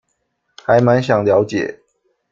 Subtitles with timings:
[0.65, 1.79] 還滿想了解